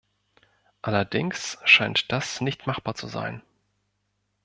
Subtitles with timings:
[0.81, 3.43] Allerdings scheint das nicht machbar zu sein.